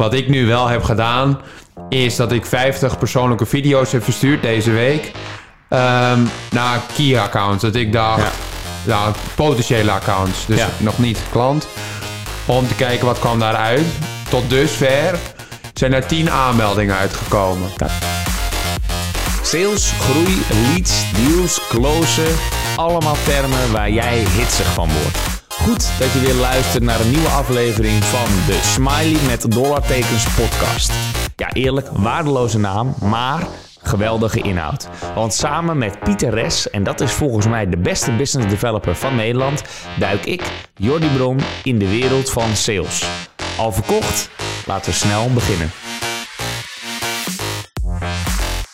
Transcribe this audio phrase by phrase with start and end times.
[0.00, 1.40] Wat ik nu wel heb gedaan,
[1.88, 5.12] is dat ik 50 persoonlijke video's heb verstuurd deze week.
[5.68, 7.62] ehm, naar key accounts.
[7.62, 8.32] Dat ik dacht,
[8.86, 9.12] Ja.
[9.34, 10.46] potentiële accounts.
[10.46, 10.68] Dus Ja.
[10.76, 11.66] nog niet klant.
[12.46, 13.86] Om te kijken wat kwam daaruit.
[14.28, 15.18] Tot dusver
[15.74, 17.70] zijn er 10 aanmeldingen uitgekomen.
[19.42, 20.42] Sales, groei,
[20.72, 22.34] leads, deals, closen.
[22.76, 25.29] Allemaal termen waar jij hitsig van wordt.
[25.60, 30.92] Goed dat je weer luistert naar een nieuwe aflevering van de Smiley met dollartekens podcast.
[31.36, 33.46] Ja, eerlijk, waardeloze naam, maar
[33.82, 34.88] geweldige inhoud.
[35.14, 39.16] Want samen met Pieter Res, en dat is volgens mij de beste business developer van
[39.16, 39.62] Nederland,
[39.98, 40.42] duik ik,
[40.74, 43.04] Jordi Bron, in de wereld van sales.
[43.56, 44.30] Al verkocht?
[44.66, 45.70] Laten we snel beginnen.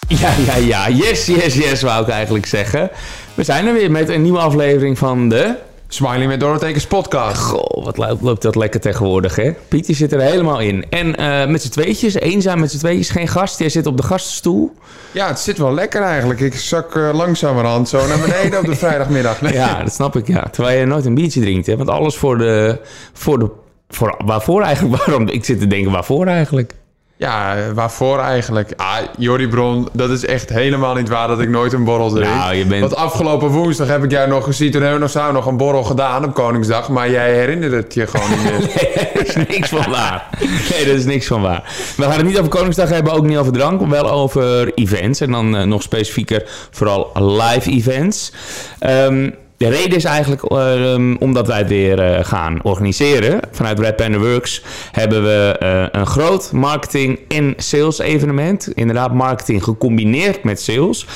[0.09, 0.89] Ja, ja, ja.
[0.89, 2.91] Yes, yes, yes, wou ik eigenlijk zeggen.
[3.35, 5.55] We zijn er weer met een nieuwe aflevering van de...
[5.89, 7.41] Smiling met dollartekens podcast.
[7.43, 9.53] Goh, wat loopt, loopt dat lekker tegenwoordig, hè?
[9.69, 10.85] Pietje zit er helemaal in.
[10.91, 13.59] En eh, met z'n tweetjes, eenzaam met z'n tweetjes, geen gast.
[13.59, 14.73] Jij zit op de gastenstoel.
[15.13, 16.41] Ja, het zit wel lekker eigenlijk.
[16.41, 19.41] Ik zak eh, langzamerhand zo naar beneden op de vrijdagmiddag.
[19.41, 19.53] Nee.
[19.53, 20.49] Ja, dat snap ik, ja.
[20.51, 21.77] Terwijl je nooit een biertje drinkt, hè?
[21.77, 22.79] Want alles voor de...
[23.13, 23.51] Voor de
[23.89, 24.97] voor, waarvoor eigenlijk?
[25.05, 25.29] Waarom?
[25.29, 26.73] Ik zit te denken, waarvoor eigenlijk?
[27.19, 28.73] Ja, waarvoor eigenlijk?
[28.77, 32.35] Ah, Jordi Bron, dat is echt helemaal niet waar dat ik nooit een borrel drink.
[32.35, 34.71] Nou, je bent- Want afgelopen woensdag heb ik jou nog gezien.
[34.71, 36.89] Toen hebben we nog samen nog een borrel gedaan op Koningsdag.
[36.89, 38.53] Maar jij herinnert het je gewoon niet meer.
[38.77, 40.29] Nee, dat is niks van waar.
[40.71, 41.63] Nee, dat is niks van waar.
[41.97, 45.21] We gaan het niet over Koningsdag hebben, ook niet over drank, maar wel over events.
[45.21, 48.33] En dan eh, nog specifieker vooral live events.
[48.79, 53.41] Ehm, de reden is eigenlijk ehm, omdat wij het weer eh, gaan organiseren.
[53.51, 54.63] Vanuit Red Panda Works
[54.93, 58.69] hebben we eh, een groot marketing- en sales evenement.
[58.75, 61.07] Inderdaad, marketing gecombineerd met sales.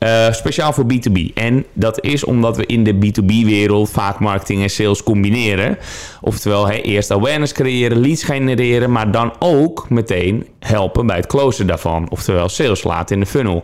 [0.00, 1.32] Eh, speciaal voor B2B.
[1.34, 5.78] En dat is omdat we in de B2B-wereld vaak marketing en sales combineren.
[6.20, 11.66] Oftewel, hè, eerst awareness creëren, leads genereren, maar dan ook meteen helpen bij het closen
[11.66, 12.10] daarvan.
[12.10, 13.62] Oftewel, sales laten in de funnel.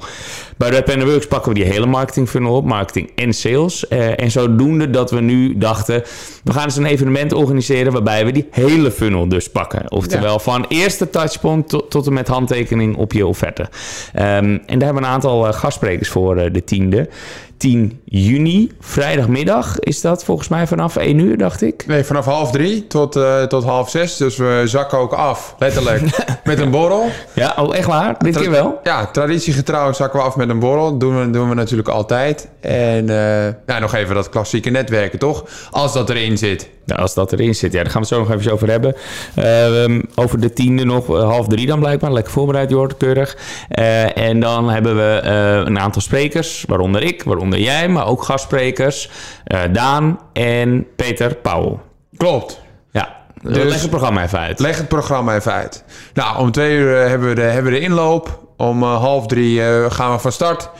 [0.57, 3.89] Bij Red Panda Works pakken we die hele marketing funnel op, marketing en sales.
[3.89, 6.03] Eh, en zodoende dat we nu dachten,
[6.45, 9.91] we gaan eens een evenement organiseren waarbij we die hele funnel dus pakken.
[9.91, 13.69] Oftewel, van eerste touchpoint tot, tot en met handtekening op je offerte.
[14.15, 17.09] Ehm, en daar hebben we een aantal eh, gastsprekers voor eh, de tiende.
[17.57, 21.87] 10 juni, vrijdagmiddag is dat volgens mij vanaf 1 uur, dacht ik.
[21.87, 24.17] Nee, vanaf half drie tot, eh, tot half zes.
[24.17, 26.03] Dus we zakken ook af, letterlijk,
[26.45, 27.09] met een borrel.
[27.33, 28.19] Ja, oh echt waar?
[28.19, 28.81] Dit keer wel?
[28.83, 30.99] Ja, traditiegetrouw zakken we af met een borrel.
[30.99, 32.49] doen we, doen we natuurlijk altijd.
[32.61, 35.45] En eh, ja, nog even dat klassieke netwerken, toch?
[35.71, 36.69] Als dat erin zit.
[36.87, 38.95] Nou, als dat erin zit, ja, daar gaan we het zo nog even over hebben.
[39.35, 42.13] Ehm, over de tiende nog, eh, half drie dan blijkbaar.
[42.13, 43.37] Lekker voorbereid, Jord, keurig.
[43.69, 48.23] Eh, en dan hebben we eh, een aantal sprekers, waaronder ik, waaronder jij, maar ook
[48.23, 49.11] gastsprekers.
[49.45, 51.81] eh, Daan en Peter Pauwel.
[52.17, 52.61] Klopt.
[52.91, 54.59] Ja, Dus- leg het programma even uit.
[54.59, 55.85] Leg het programma even uit.
[56.15, 58.45] Nou, om twee uur eh, hebben we de, hebben we de inloop.
[58.57, 60.71] Om eh, half drie eh, gaan we van start.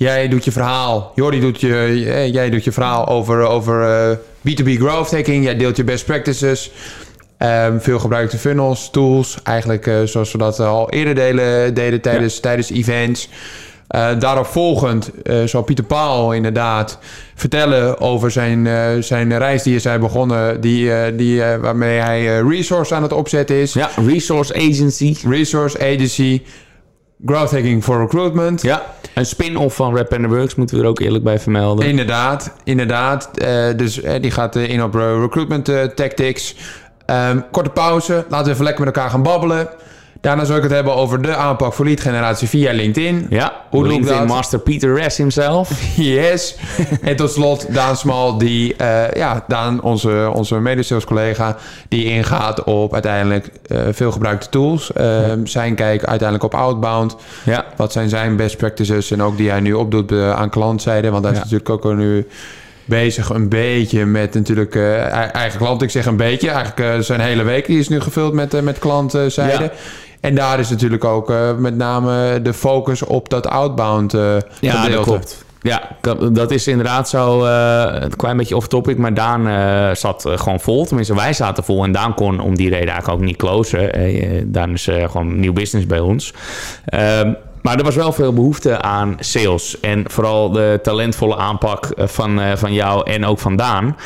[0.00, 1.12] Jij doet je verhaal.
[1.14, 4.16] Jordi doet je, eh, jij doet je verhaal over, over eh,
[4.48, 5.44] B2B growth hacking.
[5.44, 6.70] Jij deelt je best practices.
[7.38, 9.38] Ehm, veel gebruikte funnels, tools.
[9.42, 13.28] Eigenlijk eh, zoals we dat al eerder delen, deden tijdens, tijdens events.
[13.88, 16.98] Eh, daarop volgend eh, zal Pieter Paal inderdaad
[17.34, 21.98] vertellen over zijn, eh, zijn reis die is hij begonnen, die, eh, die, eh, waarmee
[21.98, 23.72] hij eh, Resource aan het opzetten is.
[23.72, 25.16] Ja, Resource Agency.
[25.28, 26.42] Resource Agency,
[27.24, 28.62] Growth Hacking for Recruitment.
[28.62, 31.86] Ja, een spin-off van Rap and the Works moeten we er ook eerlijk bij vermelden.
[31.86, 33.30] Inderdaad, inderdaad.
[33.34, 35.64] Eh, dus eh, die gaat eh, in op recruitment
[35.94, 36.56] tactics.
[37.06, 39.68] Ehm, korte pauze, laten we even lekker met elkaar gaan babbelen.
[40.20, 43.26] Daarna zal ik het hebben over de aanpak voor lead generatie via LinkedIn.
[43.30, 44.28] Ja, Hoe doe ik LinkedIn dat?
[44.36, 45.70] Master Peter Ress himself.
[45.96, 46.56] Yes.
[47.02, 51.56] en tot slot Daan Smal, die, eh, ja, Daan, onze, onze medesales collega,
[51.88, 54.92] die ingaat op uiteindelijk eh, veel gebruikte tools.
[54.92, 57.16] Ehm, Zijn kijk uiteindelijk op outbound.
[57.44, 61.10] Ja, Wat zijn zijn best practices en ook die hij nu opdoet eh, aan klantzijde.
[61.10, 62.26] Want hij is natuurlijk ook nu
[62.84, 65.82] bezig een beetje met natuurlijk ei- eigen klant.
[65.82, 69.62] Ik zeg een beetje, eigenlijk zijn hele week die is nu gevuld met, met klantzijde.
[69.62, 69.70] Ja.
[70.20, 74.20] En daar is natuurlijk ook eh, met name de focus op dat outbound eh
[74.60, 74.90] Ja, gedeelte.
[74.90, 75.44] dat klopt.
[75.62, 75.88] Ja,
[76.32, 78.98] dat- is inderdaad zo eh, een klein beetje off-topic.
[78.98, 80.86] Maar Daan zat gewoon vol.
[80.86, 81.84] Tenminste, wij zaten vol.
[81.84, 84.52] En Daan kon om die reden eigenlijk ook niet closen.
[84.52, 86.32] Daan is gewoon nieuw business bij ons.
[86.84, 87.32] Ehm,
[87.62, 89.80] maar er was wel veel behoefte aan sales.
[89.80, 93.96] En vooral de talentvolle aanpak van, van jou en ook van Daan.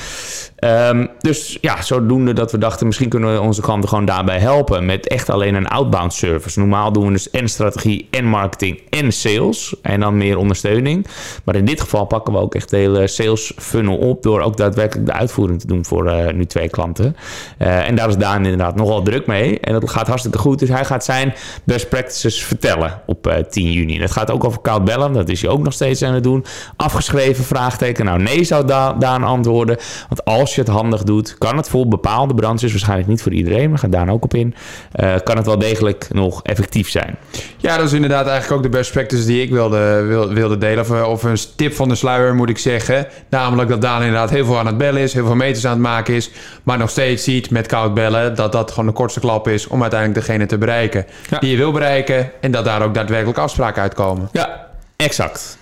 [0.65, 4.87] Ehm, dus ja, zodoende dat we dachten, misschien kunnen we onze klanten gewoon daarbij helpen
[4.87, 6.59] met echt alleen een outbound service.
[6.59, 11.07] Normaal doen we dus en strategie en marketing en sales en dan meer ondersteuning.
[11.45, 14.57] Maar in dit geval pakken we ook echt de hele sales funnel op door ook
[14.57, 17.17] daadwerkelijk de uitvoering te doen voor uh, nu twee klanten.
[17.59, 20.59] Uh, en daar is Daan inderdaad nogal druk mee en dat gaat hartstikke goed.
[20.59, 21.35] Dus hij gaat zijn
[21.65, 23.99] best practices vertellen op uh, 10 juni.
[23.99, 26.45] Dat gaat ook over koud bellen, dat is hij ook nog steeds aan het doen.
[26.77, 29.77] Afgeschreven vraagteken, nou nee zou da Daan antwoorden.
[30.09, 33.71] Want als je het handig doet, kan het voor bepaalde branches, waarschijnlijk niet voor iedereen,
[33.71, 34.55] maar gaat Daan ook op in,
[35.01, 37.17] uh, kan het wel degelijk nog effectief zijn.
[37.57, 40.03] Ja, dat is inderdaad eigenlijk ook de best practice die ik wilde,
[40.33, 40.81] wilde delen.
[40.81, 43.07] Of, of een tip van de sluier moet ik zeggen.
[43.29, 45.81] Namelijk dat Daan inderdaad heel veel aan het bellen is, heel veel meters aan het
[45.81, 46.31] maken is,
[46.63, 49.83] maar nog steeds ziet met koud bellen dat dat gewoon de kortste klap is om
[49.83, 51.39] uiteindelijk degene te bereiken ja.
[51.39, 54.29] die je wil bereiken en dat daar ook daadwerkelijk afspraken uitkomen.
[54.33, 54.67] Ja,
[54.97, 55.59] exact.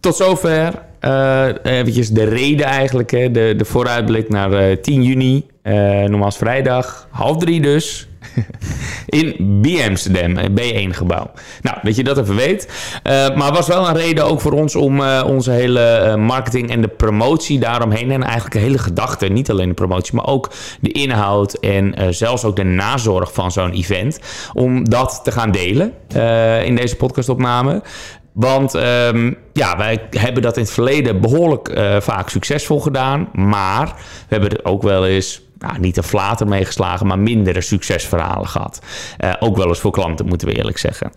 [0.00, 0.72] Tot zover
[1.62, 5.46] eventjes de reden eigenlijk, hè, de, de vooruitblik naar uh, 10 juni.
[5.62, 8.08] Uh, nogmaals vrijdag, half drie dus.
[9.06, 11.30] in B Amsterdam, B1 gebouw.
[11.62, 12.68] Nou, dat je dat even weet.
[13.04, 16.80] Uh, maar was wel een reden ook voor ons om uh, onze hele marketing en
[16.80, 18.10] de promotie daaromheen...
[18.10, 20.14] en eigenlijk een hele gedachte, niet alleen de promotie...
[20.14, 20.50] maar ook
[20.80, 24.18] de inhoud en zelfs ook de nazorg van zo'n event...
[24.52, 25.92] om dat te gaan delen
[26.64, 27.82] in deze podcastopname.
[28.34, 33.28] Want um, ja, wij hebben dat in het verleden behoorlijk uh, vaak succesvol gedaan.
[33.32, 38.48] Maar we hebben er ook wel eens nou, niet een flater meegeslagen, maar mindere succesverhalen
[38.48, 38.80] gehad.
[39.24, 41.12] Uh, ook wel eens voor klanten, moeten we eerlijk zeggen.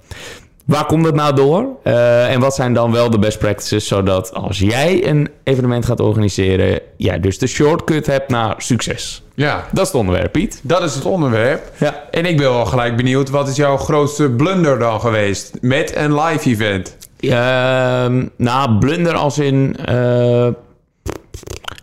[0.65, 1.67] Waar komt dat nou door?
[1.83, 5.99] Uh, en wat zijn dan wel de best practices, zodat als jij een evenement gaat
[5.99, 9.23] organiseren, jij dus de shortcut hebt naar succes?
[9.33, 9.67] Ja.
[9.71, 10.59] Dat is het onderwerp, Piet.
[10.63, 11.71] Dat is het onderwerp.
[11.77, 12.03] Ja.
[12.11, 16.19] En ik ben wel gelijk benieuwd, wat is jouw grootste blunder dan geweest met een
[16.19, 16.97] live event?
[17.27, 19.75] Uh, nou, blunder als in...
[19.89, 20.47] Uh,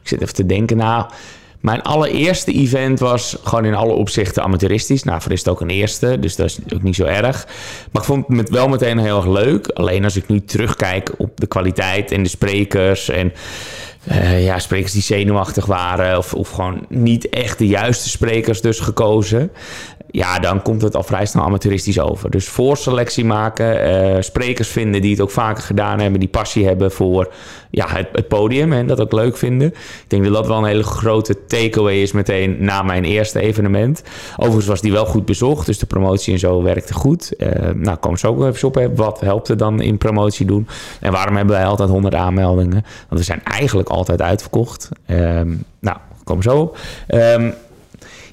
[0.02, 1.04] ik zit even te denken, nou...
[1.64, 5.02] Mijn allereerste event was gewoon in alle opzichten amateuristisch.
[5.02, 7.46] Nou, voor is het ook een eerste, dus dat is ook niet zo erg.
[7.92, 9.68] Maar ik vond het wel meteen heel erg leuk.
[9.68, 13.32] Alleen als ik nu terugkijk op de kwaliteit en de sprekers en...
[14.08, 18.80] Uh, ja, sprekers die zenuwachtig waren of, of gewoon niet echt de juiste sprekers dus
[18.80, 19.50] gekozen.
[20.16, 22.30] Ja, dan komt het al vrij snel amateuristisch over.
[22.30, 26.92] Dus voorselectie maken, uh, sprekers vinden die het ook vaker gedaan hebben, die passie hebben
[26.92, 27.32] voor
[27.70, 29.68] ja, het, het podium en dat ook leuk vinden.
[29.68, 34.02] Ik denk dat dat wel een hele grote takeaway is meteen na mijn eerste evenement.
[34.36, 37.32] Overigens was die wel goed bezocht, dus de promotie en zo werkte goed.
[37.38, 40.68] Uh, nou, komen ze ook even op, wat helpt er dan in promotie doen?
[41.00, 42.84] En waarom hebben wij altijd 100 aanmeldingen?
[43.08, 44.88] Want we zijn eigenlijk altijd uitverkocht.
[45.06, 46.78] Um, nou, komen zo op.
[47.08, 47.54] Um,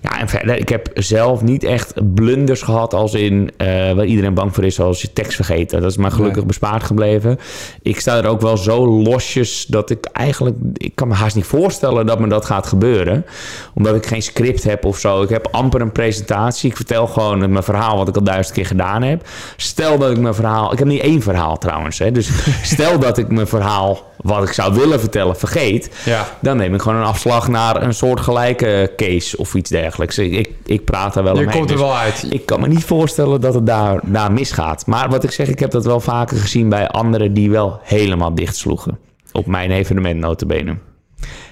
[0.02, 4.34] ja, en verder, ik heb zelf niet echt blunders gehad als in uh, waar iedereen
[4.34, 5.82] bang voor is, zoals je tekst vergeten.
[5.82, 6.46] Dat is maar gelukkig nee.
[6.46, 7.40] bespaard gebleven.
[7.82, 11.46] Ik sta er ook wel zo losjes dat ik eigenlijk, ik kan me haast niet
[11.46, 13.26] voorstellen dat me dat gaat gebeuren.
[13.74, 15.22] Omdat ik geen script heb of zo.
[15.22, 16.70] Ik heb amper een presentatie.
[16.70, 19.28] Ik vertel gewoon mijn verhaal wat ik al duizend keer gedaan heb.
[19.58, 22.12] Stel dat ik mijn verhaal, ik heb niet één verhaal trouwens, hè.
[22.12, 22.30] Dus
[22.74, 26.28] stel dat ik mijn verhaal wat ik zou willen vertellen vergeet, ja.
[26.42, 30.18] dan neem ik gewoon een afslag naar een soort gelijke case of iets dergelijks.
[30.18, 31.58] Ik, ik praat er wel Je omheen.
[31.58, 32.26] komt er dus wel uit.
[32.30, 34.86] Ik kan me niet voorstellen dat het daar, daar misgaat.
[34.86, 38.36] Maar wat ik zeg, ik heb dat wel vaker gezien bij anderen die wel helemaal
[38.36, 38.98] dicht sloegen.
[39.32, 40.78] Op mijn evenement notabene.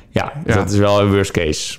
[0.09, 0.55] Ja, Ja.
[0.55, 1.77] dat is wel een worst case.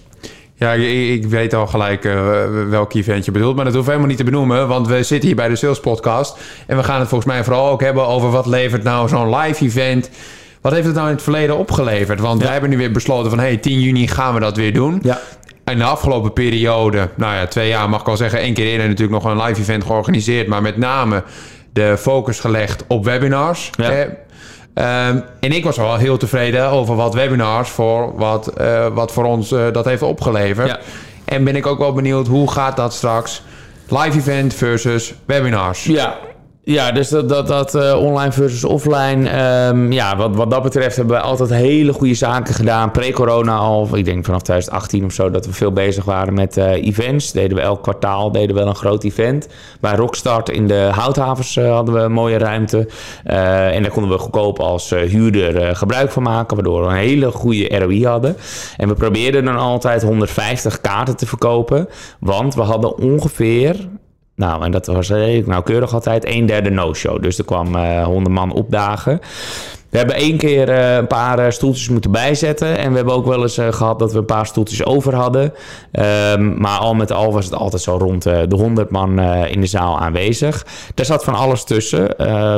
[0.54, 2.32] Ja, ik, ik weet al gelijk uh,
[2.69, 5.36] welk event je bedoelt, maar dat hoef helemaal niet te benoemen, want we zitten hier
[5.36, 6.36] bij de Sales Podcast
[6.66, 9.64] en we gaan het volgens mij vooral ook hebben over wat levert nou zo'n live
[9.64, 10.10] event.
[10.60, 12.20] Wat heeft het nou in het verleden opgeleverd?
[12.20, 14.98] Want wij hebben nu weer besloten van hey, 10 juni gaan we dat weer doen.
[15.02, 15.20] Ja.
[15.64, 18.88] In de afgelopen periode, nou ja, twee jaar mag ik wel zeggen, één keer eerder
[18.88, 21.22] natuurlijk nog een live event georganiseerd, maar met name
[21.72, 23.70] de focus gelegd op webinars.
[23.76, 23.90] Ja.
[23.90, 24.06] Hè.
[24.74, 29.24] Ehm, en ik was wel heel tevreden over wat webinars voor wat, eh, wat voor
[29.24, 30.69] ons eh, dat heeft opgeleverd.
[30.69, 30.79] Ja.
[31.24, 33.43] En ben ik ook wel benieuwd hoe gaat dat straks?
[33.88, 35.84] Live event versus webinars.
[35.84, 36.19] Ja,
[36.62, 39.29] ja dus dat, dat, eh, online versus offline.
[39.29, 42.90] ehm, ja, wat, wat dat betreft hebben we altijd hele goede zaken gedaan.
[42.90, 46.86] Pre-corona al, ik denk vanaf 2018 of zo, dat we veel bezig waren met eh,
[46.86, 47.32] events.
[47.32, 49.48] Deden we elk kwartaal deden we wel een groot event.
[49.81, 52.88] Bij Rockstart in de Houthavens eh, hadden we een mooie ruimte.
[53.24, 57.79] En daar konden we goedkoop als huurder gebruik van maken, waardoor we een hele goede
[57.79, 58.36] ROI hadden.
[58.76, 61.88] En we probeerden dan altijd 150 kaarten te verkopen.
[62.20, 63.76] Want we hadden ongeveer
[64.41, 66.27] nou, en dat was redelijk nauwkeurig altijd.
[66.27, 67.23] Een derde no-show.
[67.23, 69.20] Dus er kwam eh 100 man opdagen.
[69.91, 72.79] We hebben één keer eh, een paar eh, stoeltjes moeten bijzetten.
[72.79, 75.55] En we hebben ook wel eens eh, gehad dat we een paar stoeltjes over hadden.
[75.93, 79.67] Ehm, maar al met al was het altijd zo rond de 100 man in de
[79.67, 80.67] zaal aanwezig.
[80.94, 82.09] Daar zat van alles tussen.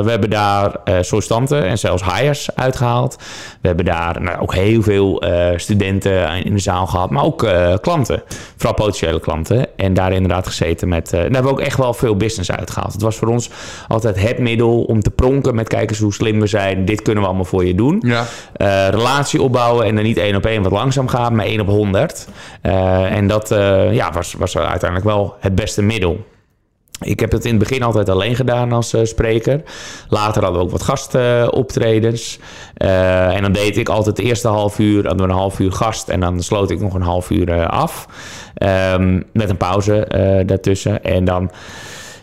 [0.03, 3.15] We hebben daar sollicitanten en zelfs hires uitgehaald.
[3.61, 5.23] We hebben daar nou, ook heel veel
[5.55, 7.09] studenten in de zaal gehad.
[7.09, 7.47] Maar ook
[7.81, 8.23] klanten.
[8.55, 9.67] Vooral potentiële klanten.
[9.75, 11.09] En daar inderdaad gezeten met...
[11.09, 12.93] daar hebben we ook echt wel veel business uitgehaald.
[12.93, 13.49] Het was voor ons
[13.87, 15.67] altijd het middel om te pronken met...
[15.67, 16.85] kijk eens hoe slim we zijn.
[16.85, 18.03] Dit kunnen we allemaal voor je doen.
[18.05, 18.25] Ja.
[18.53, 21.67] Eh, relatie opbouwen en dan niet één op één wat langzaam gaan, maar één op
[21.67, 22.27] honderd.
[22.61, 26.25] Eh, en dat eh, ja, was, was uiteindelijk wel het beste middel.
[26.99, 29.61] Ik heb het in het begin altijd alleen gedaan als spreker.
[30.09, 32.39] Later hadden we ook wat gastoptredens.
[32.73, 36.09] En dan deed ik altijd de eerste half uur, hadden we een half uur gast.
[36.09, 38.07] En dan sloot ik nog een half uur af.
[38.53, 40.07] Ehm, met een pauze
[40.45, 41.03] daartussen.
[41.03, 41.51] En dan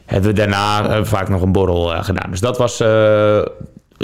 [0.07, 2.30] hebben we daarna vaak nog een borrel gedaan.
[2.30, 2.83] Dus dat was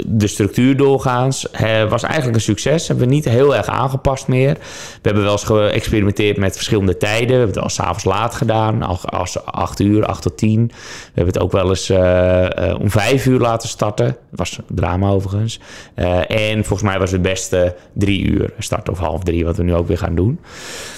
[0.05, 1.47] de structuur doorgaans.
[1.89, 2.87] Was eigenlijk een succes.
[2.87, 4.53] Hebben we niet heel erg aangepast meer.
[4.53, 4.59] We
[5.01, 7.27] hebben wel eens geëxperimenteerd met verschillende tijden.
[7.27, 8.81] We hebben het al s'avonds laat gedaan.
[8.83, 10.67] Al- Als 8 uur, 8 tot 10.
[10.67, 10.73] We
[11.13, 14.15] hebben het ook wel eens eh, eh, om 5 uur laten starten.
[14.29, 15.59] Was drama overigens.
[15.93, 19.45] Eh, en volgens mij was het beste 3 uur starten of half 3.
[19.45, 20.39] Wat we nu ook weer gaan doen.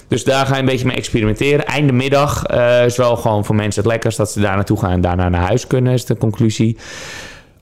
[0.08, 1.66] Dus daar ga je een beetje mee experimenteren.
[1.66, 2.46] Einde middag
[2.86, 5.46] is wel gewoon voor mensen het lekkerst dat ze daar naartoe gaan en daarna naar
[5.46, 6.78] huis kunnen, is de conclusie.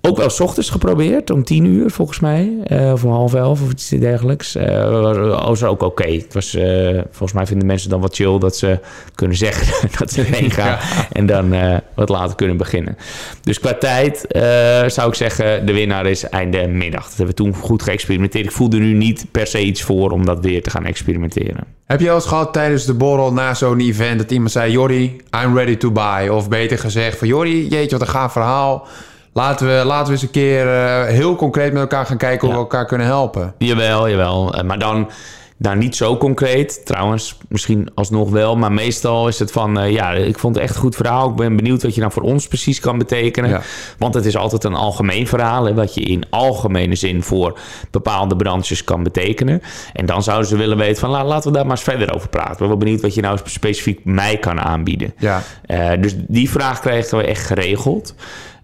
[0.02, 2.54] Ook wel 's ochtends geprobeerd, om tien uur volgens mij.
[2.64, 4.56] eh, of om half elf of iets dergelijks.
[4.56, 6.12] Eh was ook oké.
[6.12, 8.80] Het was, eh, volgens mij vinden mensen dan wat chill dat ze
[9.16, 10.78] kunnen zeggen dat ze heen gaan.
[11.12, 11.56] En dan
[11.94, 12.98] wat later kunnen beginnen.
[13.42, 14.26] Dus qua tijd
[14.88, 17.02] zou ik zeggen, de winnaar is einde middag.
[17.04, 18.46] Dat hebben we toen goed geëxperimenteerd.
[18.46, 21.64] Ik voelde nu niet per se iets voor om dat weer te gaan experimenteren.
[21.86, 25.22] Heb je wel eens gehad tijdens de borrel na zo'n event dat iemand zei: Jordi,
[25.44, 26.28] I'm ready to buy?
[26.28, 28.88] Of beter gezegd: van Jordi, jeetje, wat een gaaf verhaal.
[29.38, 32.50] Laten we, laten we eens een keer eh, heel concreet met elkaar gaan kijken hoe
[32.50, 32.54] Ja.
[32.54, 33.54] we elkaar kunnen helpen.
[33.58, 34.54] Jawel, jawel.
[34.54, 35.10] Eh, Maar dan
[35.58, 36.86] nou, niet zo concreet.
[36.86, 38.56] Trouwens, misschien alsnog wel.
[38.56, 39.80] Maar meestal is het van...
[39.80, 41.30] eh, ja, ik vond het echt een goed verhaal.
[41.30, 43.50] Ik ben benieuwd wat je nou voor ons precies kan betekenen.
[43.50, 43.62] Ja.
[43.98, 45.66] Want het is altijd een algemeen verhaal.
[45.66, 47.60] Hè, wat je in algemene zin voor
[47.92, 49.62] bepaalde branches kan betekenen.
[49.94, 51.10] En dan zouden ze willen weten van...
[51.10, 52.52] la- laten we daar maar eens verder over praten.
[52.52, 55.14] Ik ben wel benieuwd wat je nou specifiek mij kan aanbieden.
[55.18, 55.42] Ja.
[56.00, 58.14] Dus die vraag kregen we echt geregeld.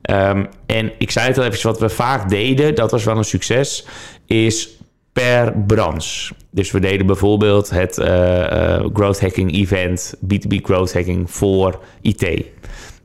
[0.03, 3.23] Ehm, en ik zei het al even, wat we vaak deden, dat was wel een
[3.23, 3.85] succes,
[4.25, 4.77] is
[5.13, 6.33] per branche.
[6.49, 12.45] Dus we deden bijvoorbeeld het eh, eh, growth hacking event, B2B growth hacking voor IT.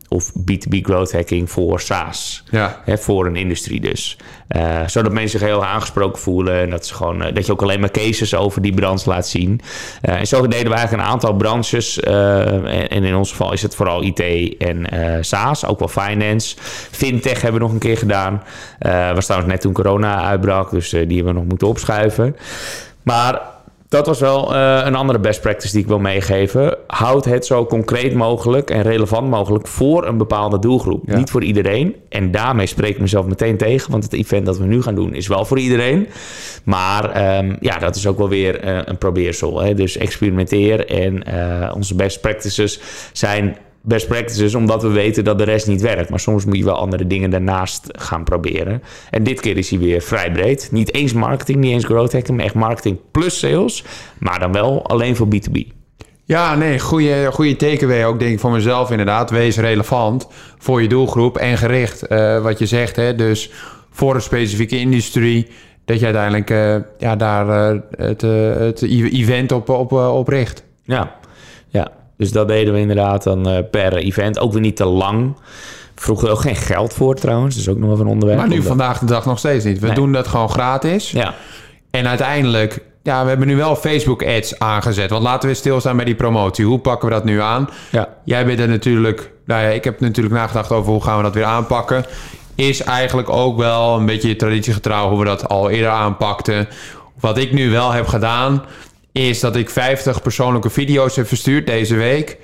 [0.09, 2.45] Of B2B growth hacking voor SaaS.
[2.51, 2.81] Ja.
[2.85, 4.17] Hè, voor een industrie dus.
[4.49, 6.61] Eh, zodat mensen zich heel aangesproken voelen.
[6.61, 9.29] En dat, ze gewoon, eh, dat je ook alleen maar cases over die branche laat
[9.29, 9.61] zien.
[10.01, 12.01] Eh, en zo deden we eigenlijk een aantal branches.
[12.01, 14.21] en, en in ons geval is het vooral IT
[14.59, 14.87] en
[15.25, 15.67] SaaS.
[15.67, 16.57] Ook wel finance.
[16.91, 18.43] Fintech hebben we nog een keer gedaan.
[19.15, 20.71] Was trouwens net toen corona uitbrak.
[20.71, 22.37] Dus die hebben we nog moeten opschuiven.
[23.03, 23.41] Maar
[23.89, 26.77] dat was wel eh, een andere best practice die ik wil meegeven.
[26.87, 31.03] Houd het zo concreet mogelijk en relevant mogelijk voor een bepaalde doelgroep.
[31.07, 31.17] Ja.
[31.17, 31.97] Niet voor iedereen.
[32.09, 33.91] En daarmee spreek ik mezelf meteen tegen.
[33.91, 36.09] Want het event dat we nu gaan doen is wel voor iedereen.
[36.65, 39.61] Maar ehm, ja, dat is ook wel weer eh, een probeersel.
[39.61, 39.75] Hè?
[39.75, 40.87] Dus experimenteer.
[40.87, 42.81] En eh, onze best practices
[43.13, 46.11] zijn best practices omdat we weten dat de rest niet werkt.
[46.11, 48.83] Maar soms moet je wel andere dingen daarnaast gaan proberen.
[49.11, 50.69] En dit keer is hij weer vrij breed.
[50.73, 53.85] Niet eens marketing, niet eens growth hacking, maar echt marketing plus sales.
[54.19, 55.77] Maar dan wel alleen voor B2B.
[56.25, 59.31] Ja, nee, goede, goede takeaway ook denk ik voor mezelf inderdaad.
[59.31, 62.03] Wees relevant voor je doelgroep en gericht.
[62.07, 63.15] eh, wat je zegt, hè.
[63.15, 63.51] Dus
[63.91, 65.47] voor een specifieke industrie...
[65.85, 68.21] dat je uiteindelijk eh, ja, daar eh, het,
[68.59, 70.65] het e- event op, op, op richt.
[70.83, 71.17] Ja.
[72.19, 74.39] Dus dat deden we inderdaad dan eh, per event.
[74.39, 75.37] Ook weer niet te lang.
[75.95, 77.55] Vroegen ook geen geld voor trouwens.
[77.55, 78.39] Dat is ook nog wel een onderwerp.
[78.41, 79.79] Maar nu vandaag de dag nog steeds niet.
[79.79, 79.95] We Nee.
[79.95, 81.11] doen dat gewoon gratis.
[81.11, 81.35] Ja,
[81.91, 85.11] En uiteindelijk, ja, we hebben nu wel Facebook ads aangezet.
[85.11, 86.65] Want laten we stilstaan bij die promotie.
[86.65, 87.69] Hoe pakken we dat nu aan?
[87.91, 88.09] ja.
[88.25, 91.35] Jij bent er natuurlijk, nou ja, ik heb natuurlijk nagedacht over hoe gaan we dat
[91.35, 92.05] weer aanpakken.
[92.55, 96.69] Is eigenlijk ook wel een beetje traditiegetrouw hoe we dat al eerder aanpakten.
[97.21, 98.63] Wat ik nu wel heb gedaan,
[99.27, 102.37] is dat ik 50 persoonlijke video's heb verstuurd deze week.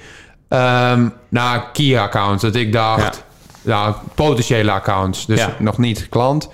[0.48, 2.42] ehm, naar key accounts.
[2.42, 3.24] Dat ik dacht,
[3.62, 5.26] nou, potentiële accounts.
[5.26, 5.54] Dus Ja.
[5.58, 6.48] nog niet klant.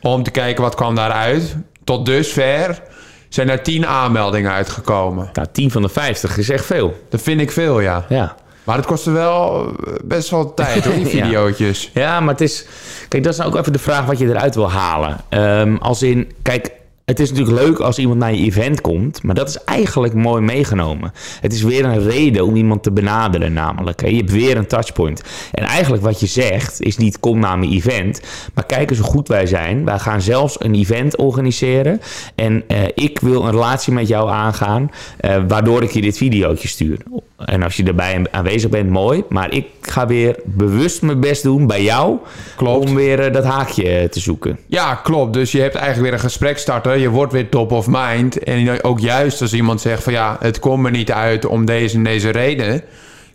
[0.00, 1.56] Om te kijken wat kwam daaruit.
[1.84, 2.82] Tot dusver
[3.28, 5.30] zijn er 10 aanmeldingen uitgekomen.
[5.32, 7.06] Nou, 10 van de 50 is echt veel.
[7.10, 8.04] Dat vind ik veel, ja.
[8.08, 8.34] Ja.
[8.64, 11.24] Maar het kostte wel eh, best wel tijd, hoor, die Ja.
[11.24, 11.90] videootjes.
[11.94, 12.66] Ja, maar het is...
[13.08, 15.16] Kijk, dat is nou ook even de vraag wat je eruit wil halen.
[15.28, 16.32] Ehm, als in...
[16.42, 16.70] Kijk,
[17.10, 20.42] het is natuurlijk leuk als iemand naar je event komt, maar dat is eigenlijk mooi
[20.42, 21.12] meegenomen.
[21.40, 24.08] Het is weer een reden om iemand te benaderen, namelijk.
[24.08, 25.22] Je hebt weer een touchpoint.
[25.52, 28.20] En eigenlijk wat je zegt is niet kom naar mijn event,
[28.54, 29.84] maar kijk eens hoe goed wij zijn.
[29.84, 32.00] Wij gaan zelfs een event organiseren
[32.34, 36.68] en eh, ik wil een relatie met jou aangaan, eh, waardoor ik je dit videootje
[36.68, 36.98] stuur.
[37.44, 39.24] En als je erbij aanwezig bent, mooi.
[39.28, 42.16] Maar ik ga weer bewust mijn best doen bij jou.
[42.56, 42.88] Klopt.
[42.88, 44.58] Om weer eh, dat haakje te zoeken.
[44.66, 45.32] Ja, klopt.
[45.32, 47.00] Dus je hebt eigenlijk weer een gesprek starten.
[47.00, 48.38] Je wordt weer top of mind.
[48.38, 51.96] En ook juist als iemand zegt van ja, het komt me niet uit om deze
[51.96, 52.82] en deze reden.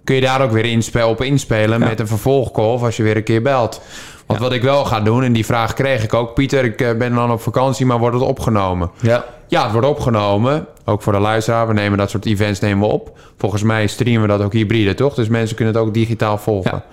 [0.03, 3.17] Kun je daar ook weer inspel op inspelen met een vervolgcall of als je weer
[3.17, 3.81] een keer belt.
[4.25, 6.33] Want wat ik wel ga doen, en die vraag kreeg ik ook.
[6.33, 8.91] Pieter, ik eh, ben dan op vakantie, maar wordt het opgenomen?
[9.01, 9.25] Ja.
[9.47, 10.67] Ja, het wordt opgenomen.
[10.85, 11.67] Ook voor de luisteraar.
[11.67, 13.17] We nemen dat soort events nemen we op.
[13.37, 15.13] Volgens mij streamen we dat ook hybride, toch?
[15.13, 16.71] Dus mensen kunnen het ook digitaal volgen.
[16.71, 16.83] Ja.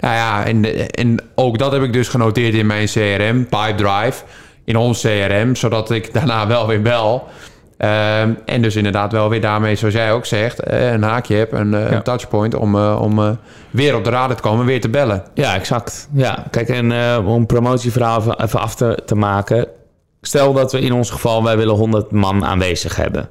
[0.00, 4.22] Nou ja, en, en ook dat heb ik dus genoteerd in mijn CRM, Pipedrive.
[4.64, 7.24] In ons CRM, zodat ik daarna wel weer bel.
[7.76, 11.52] Ehm, en dus inderdaad wel weer daarmee, zoals jij ook zegt, eh, een haakje heb,
[11.52, 11.96] een, eh, Ja.
[11.96, 13.38] een touchpoint om, eh, om
[13.70, 15.22] weer op de radar te komen, weer te bellen.
[15.34, 16.08] Ja, exact.
[16.12, 19.66] Ja, kijk, en eh, om een promotieverhaal even, even af te, te maken.
[20.26, 23.28] Stel dat we in ons geval, wij willen 100 man aanwezig hebben.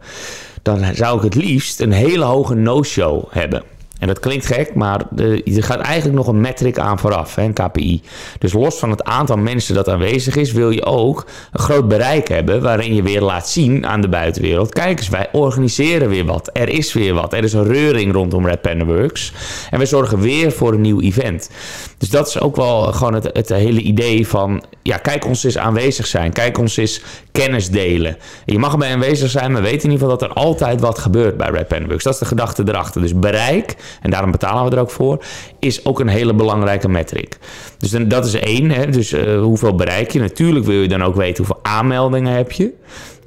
[0.62, 3.64] Dan zou ik het liefst een hele hoge no-show hebben.
[4.03, 7.53] En dat klinkt gek, maar er gaat eigenlijk nog een metric aan vooraf, hè, een
[7.53, 8.01] KPI.
[8.39, 12.27] Dus los van het aantal mensen dat aanwezig is, wil je ook een groot bereik
[12.27, 14.74] hebben waarin je weer laat zien aan de buitenwereld.
[14.74, 16.50] Kijk eens, wij organiseren weer wat.
[16.53, 17.33] Er is weer wat.
[17.33, 19.33] Er is een reuring rondom Red Panda Works.
[19.69, 21.50] En we zorgen weer voor een nieuw event.
[21.98, 25.57] Dus dat is ook wel gewoon het, het hele idee van, ja, kijk ons eens
[25.57, 26.33] aanwezig zijn.
[26.33, 28.17] Kijk ons eens kennis delen.
[28.45, 31.00] En je mag erbij aanwezig zijn, maar weet in ieder geval dat er altijd wat
[31.00, 32.03] gebeurt bij Red Panda Works.
[32.03, 33.01] Dat is de gedachte erachter.
[33.01, 35.24] Dus bereik, en daarom betalen we er ook voor,
[35.60, 37.38] is ook een hele belangrijke metric.
[37.78, 38.72] Dus dan, dat is één.
[38.72, 38.90] Hè?
[38.90, 40.20] Dus eh, hoeveel bereik je?
[40.20, 42.74] Natuurlijk wil je dan ook weten hoeveel aanmeldingen heb je.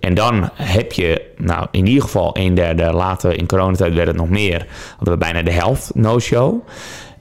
[0.01, 4.17] En dan heb je, nou in ieder geval een derde, later in coronatijd werd het
[4.17, 4.67] nog meer.
[4.97, 6.63] Hadden we bijna de helft no-show.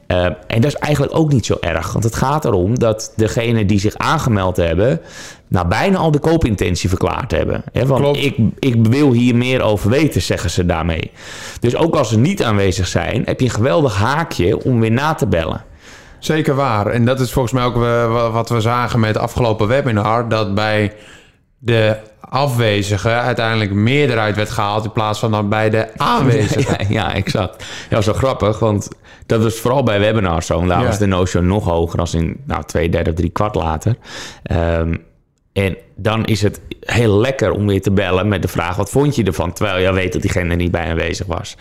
[0.07, 1.91] Uh, en dat is eigenlijk ook niet zo erg.
[1.91, 5.01] Want het gaat erom dat degenen die zich aangemeld hebben...
[5.47, 7.63] nou bijna al de koopintentie verklaard hebben.
[7.71, 8.17] He, want Klopt.
[8.23, 11.11] ik, ik wil hier meer over weten, zeggen ze daarmee.
[11.59, 13.21] Dus ook als ze niet aanwezig zijn...
[13.25, 15.63] heb je een geweldig haakje om weer na te bellen.
[16.19, 16.87] Zeker waar.
[16.87, 20.29] En dat is volgens mij ook eh, wat we zagen met het afgelopen webinar.
[20.29, 20.93] Dat bij
[21.57, 21.95] de
[22.29, 26.75] afwezigen uiteindelijk meer eruit werd gehaald in plaats van dan bij de aanwezigen.
[26.89, 27.65] Ja, ja, exact.
[27.89, 28.87] Ja, zo grappig, want
[29.25, 30.59] dat was vooral bij webinars zo.
[30.61, 30.87] En daar Ja.
[30.87, 33.95] was de no-show nog hoger als in nou, twee derde, drie kwart later.
[34.43, 34.95] Ehm,
[35.55, 38.75] en dan is het heel lekker om weer te bellen met de vraag...
[38.75, 39.53] wat vond je ervan?
[39.53, 41.57] Terwijl je weet dat diegene niet bij aanwezig was.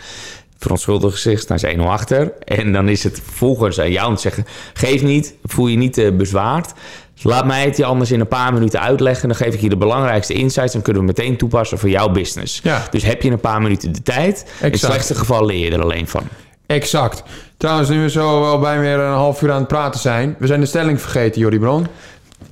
[0.57, 2.33] Verontschuldigen zich, staan ze 1-0 achter.
[2.43, 4.45] En dan is het volgens aan jou om te zeggen...
[4.73, 6.73] geef niet, voel je niet eh, bezwaard...
[7.21, 9.27] Laat mij het je anders in een paar minuten uitleggen.
[9.27, 10.73] Dan geef ik je de belangrijkste insights.
[10.73, 12.59] Dan kunnen we meteen toepassen voor jouw business.
[12.63, 12.87] Ja.
[12.91, 14.41] Dus heb je een paar minuten de tijd.
[14.41, 14.91] In het Exact.
[14.91, 16.21] slechtste geval leer je er alleen van.
[16.65, 17.23] Exact.
[17.57, 20.35] Trouwens, nu we zo wel bij weer een half uur aan het praten zijn.
[20.39, 21.87] We zijn de stelling vergeten, Jordi Bron.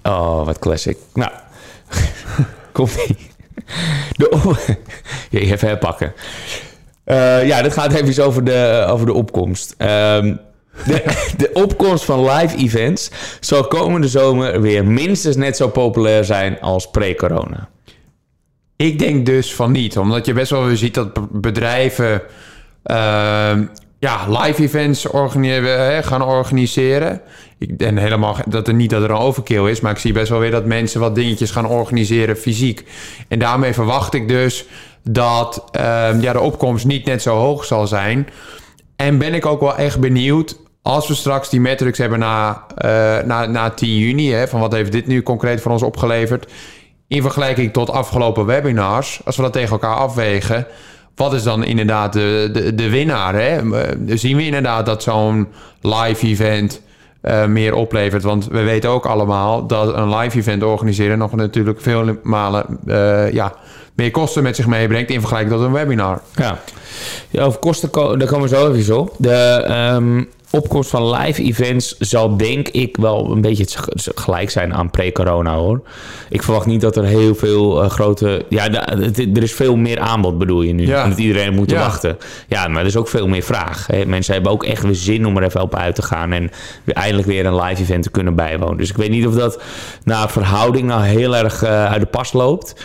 [0.04, 0.98] Oh, wat classic.
[1.14, 1.32] Nou,
[2.72, 3.18] komt ie.
[4.16, 4.54] De
[5.30, 6.14] Ja, even herpakken.
[7.04, 9.76] Eh, ja, dit gaat even over de, over de opkomst.
[9.78, 10.36] Ehm,
[11.38, 16.90] de, opkomst van live events zal komende zomer weer minstens net zo populair zijn als
[16.90, 17.70] pre-corona.
[18.76, 19.98] Ik denk dus van niet.
[19.98, 22.22] Omdat je best wel weer ziet dat bedrijven
[22.84, 23.66] ehm,
[24.04, 27.22] ja, live events organiseren, gaan organiseren.
[27.58, 29.82] Ik, en helemaal dat er niet dat er een overkill is.
[29.82, 32.84] Maar ik zie best wel weer dat mensen wat dingetjes gaan organiseren fysiek.
[33.28, 34.66] En daarmee verwacht ik dus
[35.04, 38.28] dat ehm, ja, de opkomst niet net zo hoog zal zijn.
[38.96, 43.18] En ben ik ook wel echt benieuwd als we straks die metrics hebben na, eh,
[43.26, 46.52] na, na 10 juni, hè, van wat heeft dit nu concreet voor ons opgeleverd,
[47.08, 50.68] in vergelijking tot afgelopen webinars, als we dat tegen elkaar afwegen,
[51.16, 53.34] wat is dan inderdaad de, de, de winnaar?
[53.34, 53.72] Hè?
[53.82, 55.48] Eh, Zien we inderdaad dat zo'n
[55.82, 56.82] live event
[57.22, 58.24] eh, meer oplevert?
[58.24, 63.32] Want we weten ook allemaal dat een live event organiseren nog natuurlijk veel malen eh,
[63.32, 63.54] ja,
[63.96, 66.22] meer kosten met zich meebrengt in vergelijking tot een webinar.
[66.36, 66.60] Ja,
[67.30, 69.16] ja over kosten ko- daar komen we zo even op.
[69.18, 70.24] De ehm,
[70.54, 73.66] opkomst van live events zal denk ik wel een beetje
[74.16, 75.82] gelijk zijn aan pre-corona hoor.
[76.30, 78.46] Ik verwacht niet dat er heel veel eh, grote...
[78.50, 78.88] Ja,
[79.34, 80.88] er is veel meer aanbod bedoel je nu.
[80.88, 81.04] Ja.
[81.04, 81.80] Omdat iedereen moet Ja.
[81.80, 82.18] wachten.
[82.48, 83.88] Ja, maar er is ook veel meer vraag.
[83.88, 84.06] Hè.
[84.06, 86.32] Mensen hebben ook echt weer zin om er even op uit te gaan.
[86.32, 86.52] En
[86.86, 88.78] eindelijk weer een live event te kunnen bijwonen.
[88.78, 89.62] Dus ik weet niet of dat
[90.04, 92.76] naar verhouding nou heel erg eh, uit de pas loopt.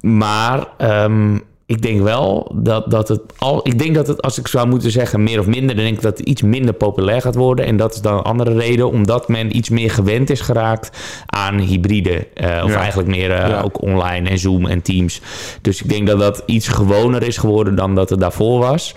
[0.00, 1.38] Maar ehm,
[1.70, 3.60] ik denk wel dat, dat het al.
[3.62, 6.02] Ik denk dat het, als ik zou moeten zeggen, meer of minder, dan denk ik
[6.02, 7.64] dat het iets minder populair gaat worden.
[7.66, 10.90] En dat is dan een andere reden, omdat men iets meer gewend is geraakt
[11.26, 12.26] aan hybride.
[12.34, 12.76] eh, of Ja.
[12.78, 13.60] eigenlijk meer eh, Ja.
[13.60, 15.20] ook online en Zoom en Teams.
[15.62, 18.94] Dus ik denk dat dat iets gewoner is geworden dan dat het daarvoor was.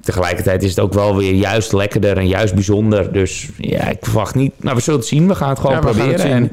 [0.00, 3.12] Tegelijkertijd is het ook wel weer juist lekkerder en juist bijzonder.
[3.12, 4.52] Dus ja, ik verwacht niet.
[4.56, 5.28] Nou, we zullen het zien.
[5.28, 6.10] We gaan het gewoon Ja, proberen.
[6.12, 6.20] het.
[6.20, 6.52] En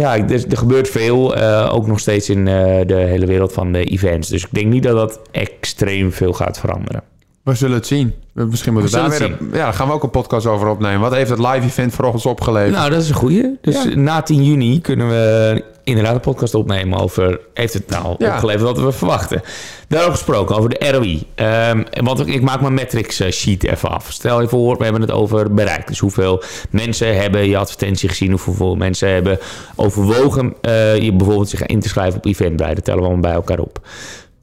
[0.00, 1.36] ja, er, er gebeurt veel.
[1.36, 4.28] eh, ook nog steeds in eh, de hele wereld van de events.
[4.28, 7.02] Dus ik denk niet dat dat extreem veel gaat veranderen.
[7.42, 8.12] We zullen het zien.
[8.32, 9.28] Misschien moeten we, We daar.
[9.52, 11.00] Ja, daar gaan we ook een podcast over opnemen.
[11.00, 12.74] Wat heeft het live event voor ons opgeleverd?
[12.74, 13.58] Nou, dat is een goeie.
[13.60, 13.94] Dus Ja.
[13.94, 17.40] na 10 juni kunnen we inderdaad een podcast opnemen over...
[17.54, 18.32] heeft het nou Ja.
[18.32, 19.40] opgeleverd wat we verwachten.
[19.88, 21.22] Daarover gesproken, over de ROI.
[21.34, 24.12] Ehm, want ik- ik maak mijn metrics eh, sheet even af.
[24.12, 25.86] Stel je voor, we hebben het over bereik.
[25.86, 28.38] Dus hoeveel mensen hebben je advertentie gezien...
[28.42, 29.38] hoeveel mensen hebben
[29.76, 30.54] overwogen...
[30.60, 32.74] eh, je bijvoorbeeld zich in te schrijven op Eventbrite.
[32.74, 33.80] Dat tellen we allemaal bij elkaar op.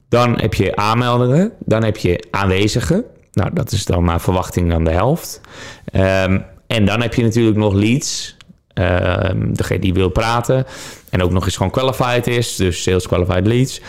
[0.08, 1.52] Dan heb je aanmeldingen.
[1.58, 3.04] Dan heb je aanwezigen.
[3.32, 5.40] Nou, dat is dan naar verwachting dan de helft.
[5.84, 8.36] Ehm, en dan heb je natuurlijk nog leads.
[8.74, 10.66] Ehm, degene die wil praten.
[11.10, 12.56] En ook nog eens gewoon qualified is.
[12.56, 13.80] Dus sales qualified leads.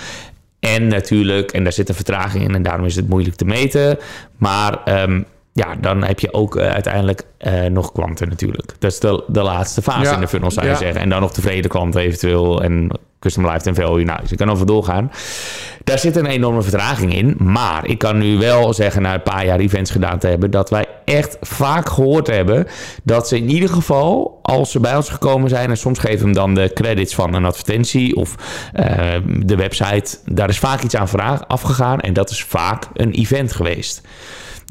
[0.59, 3.97] En natuurlijk, en daar zit een vertraging in en daarom is het moeilijk te meten.
[4.37, 5.21] Maar ehm,
[5.53, 8.73] ja, dan heb je ook eh, uiteindelijk eh, nog klanten natuurlijk.
[8.79, 10.77] Dat is de, de laatste fase Ja, in de funnel, zou je ja.
[10.77, 11.01] zeggen.
[11.01, 12.89] En dan nog tevreden klanten eventueel en
[13.21, 14.05] custom lifetime value.
[14.05, 15.11] Nou, dus je kan over doorgaan.
[15.83, 17.35] Daar zit een enorme vertraging in.
[17.39, 20.69] Maar ik kan nu wel zeggen, na een paar jaar events gedaan te hebben, dat
[20.69, 22.67] wij echt vaak gehoord hebben
[23.03, 26.33] dat ze in ieder geval, als ze bij ons gekomen zijn, en soms geven hem
[26.33, 28.35] dan de credits van een advertentie of
[28.73, 31.99] eh, de website, daar is vaak iets aan vraag afgegaan.
[31.99, 34.01] En dat is vaak een event geweest.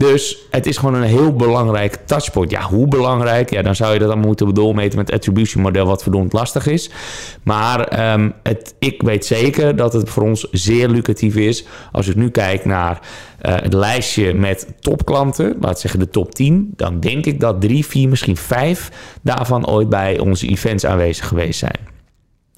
[0.00, 2.50] Dus het is gewoon een heel belangrijk touchpoint.
[2.50, 3.50] Ja, hoe belangrijk?
[3.50, 6.66] Ja, dan zou je dat dan moeten doormeten met het attribution model, wat verdomd lastig
[6.66, 6.90] is.
[7.42, 11.64] Maar ehm, het, ik weet zeker dat het voor ons zeer lucratief is.
[11.92, 13.00] Als ik nu kijk naar
[13.38, 17.86] eh, het lijstje met topklanten, laat zeggen de top 10, dan denk ik dat drie,
[17.86, 18.90] vier, misschien vijf
[19.22, 21.99] daarvan ooit bij onze events aanwezig geweest zijn.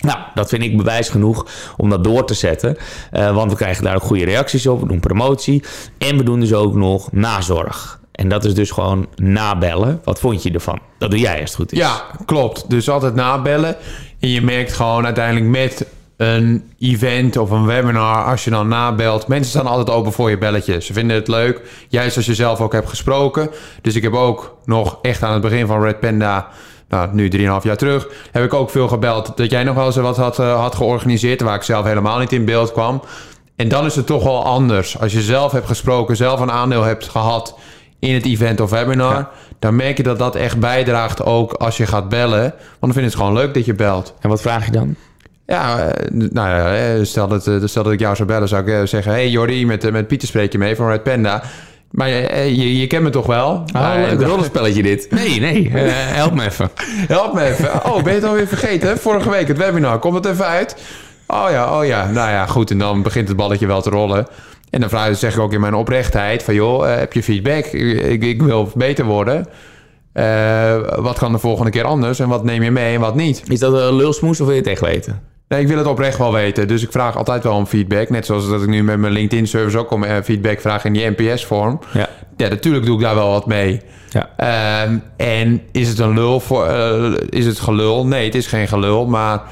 [0.03, 2.77] Nou, dat vind ik bewijs genoeg om dat door te zetten.
[3.11, 4.81] Eh, want we krijgen daar ook goede reacties op.
[4.81, 5.63] We doen promotie.
[5.99, 8.01] En we doen dus ook nog nazorg.
[8.13, 10.01] En dat is dus gewoon nabellen.
[10.05, 10.79] Wat vond je ervan?
[10.99, 11.79] Dat doe jij eerst goed is.
[11.79, 12.71] Ja, klopt.
[12.71, 13.77] Dus altijd nabellen.
[14.21, 15.87] En je merkt gewoon uiteindelijk met
[16.17, 20.39] een event of een webinar, als je dan nabelt, mensen staan altijd open voor je
[20.39, 20.81] belletje.
[20.81, 23.51] Ze vinden het leuk, juist als je zelf ook hebt gesproken.
[23.81, 26.49] Dus ik heb ook nog echt aan het begin van Red Panda,
[26.93, 29.97] nou nu 3,5 jaar terug, heb ik ook veel gebeld dat jij nog wel eens
[29.97, 33.03] wat had, eh, had georganiseerd, waar ik zelf helemaal niet in beeld kwam.
[33.57, 34.99] En dan is het toch wel anders.
[35.01, 37.59] Als je zelf hebt gesproken, zelf een aandeel hebt gehad
[37.99, 39.31] in het event of webinar, Ja.
[39.59, 42.41] dan merk je dat dat echt bijdraagt ook als je gaat bellen.
[42.41, 44.15] Want dan vind je het gewoon leuk dat je belt.
[44.21, 44.95] En wat vraag je dan?
[45.47, 48.89] Ja, eh, nou ja, eh, stel dat, stel dat ik jou zou bellen, zou ik
[48.89, 49.13] zeggen...
[49.13, 51.43] Hey Jordi, met, met Pieter spreek je mee van Red Panda.
[51.93, 53.65] Maar eh, je, je kent me toch wel?
[53.73, 55.07] Maar, Oh, leuk eh, rollenspelletje dit.
[55.11, 55.71] Nee, nee.
[55.75, 56.71] eh, help me even.
[56.87, 57.85] Help me even.
[57.85, 58.99] Oh, ben je het alweer vergeten?
[58.99, 59.99] Vorige week het webinar.
[59.99, 60.77] Komt het even uit?
[61.27, 62.11] Oh ja, oh ja.
[62.11, 62.71] Nou ja, goed.
[62.71, 64.27] En dan begint het balletje wel te rollen.
[64.73, 66.55] En dan vraag, zeg ik ook in mijn oprechtheid van...
[66.55, 67.65] joh, eh, heb je feedback?
[67.67, 69.47] Ik, ik, wil beter worden.
[70.13, 72.19] Eh, wat kan de volgende keer anders?
[72.19, 73.43] En wat neem je mee en wat niet?
[73.47, 75.32] Is dat een lulsmoes of wil je het echt weten?
[75.53, 76.69] Nee, ik wil het oprecht wel weten.
[76.69, 78.11] Dus ik vraag altijd wel om feedback.
[78.11, 81.11] Net zoals dat ik nu met mijn LinkedIn-service ook om eh, feedback vraag in die
[81.17, 81.81] NPS-vorm.
[81.93, 82.09] Ja.
[82.37, 83.81] Ja, natuurlijk doe ik daar wel wat mee.
[84.11, 84.31] Ja.
[84.37, 88.07] Ehm, en is het een lul voor, eh, is het gelul?
[88.07, 89.07] Nee, het is geen gelul.
[89.07, 89.43] Maar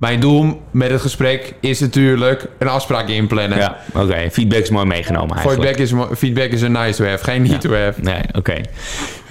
[0.00, 3.58] mijn doel met het gesprek is natuurlijk een afspraak inplannen.
[3.58, 4.30] Ja, oké.
[4.30, 5.76] Feedback is mooi meegenomen eigenlijk.
[5.76, 8.00] Feedback is, feedback is een nice to have, geen need to have.
[8.00, 8.60] Nee, oké.